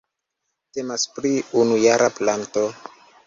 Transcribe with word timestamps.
Temas 0.77 1.03
pri 1.17 1.31
unujara 1.65 2.09
planto. 2.17 2.65